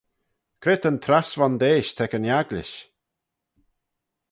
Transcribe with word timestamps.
Cre 0.61 0.75
ta'n 0.77 0.97
trass 1.03 1.31
vondeish 1.39 1.91
t'ec 1.93 2.11
yn 2.17 2.27
agglish? 2.39 2.77